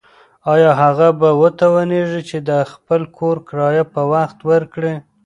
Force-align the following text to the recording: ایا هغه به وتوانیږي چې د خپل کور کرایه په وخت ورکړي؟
ایا 0.53 0.71
هغه 0.81 1.07
به 1.19 1.29
وتوانیږي 1.41 2.21
چې 2.29 2.37
د 2.49 2.51
خپل 2.71 3.01
کور 3.17 3.35
کرایه 3.47 3.83
په 3.93 4.01
وخت 4.13 4.37
ورکړي؟ 4.49 4.93